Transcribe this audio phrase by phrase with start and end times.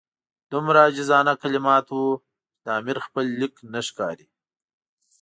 [0.51, 2.05] دومره عاجزانه کلمات وو
[2.53, 4.27] چې د امیر خپل لیک نه ښکاري.